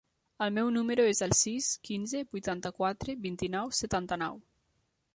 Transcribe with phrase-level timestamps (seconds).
[0.45, 4.43] El meu número es el sis, quinze, vuitanta-quatre, vint-i-nou, setanta-nou.